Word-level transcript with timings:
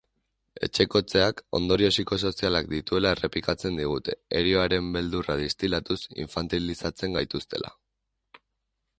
Etxekotzeak 0.65 1.41
ondorio 1.57 1.89
psikosozialak 1.91 2.69
dituela 2.71 3.11
errepikatzen 3.17 3.77
digute, 3.81 4.15
herioaren 4.39 4.87
beldurra 4.95 5.35
distilatuz, 5.43 5.99
infantilizatzen 6.25 7.19
gaituztela. 7.19 7.71